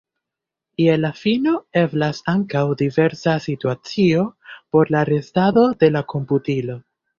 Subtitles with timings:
[0.83, 4.25] Je la fino eblas ankaŭ diversa situacio
[4.73, 6.83] por la restado de la komputilo.